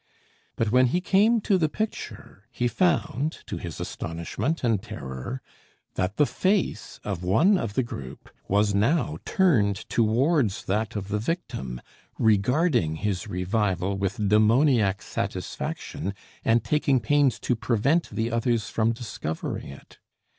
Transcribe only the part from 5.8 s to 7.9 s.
that the face of one of the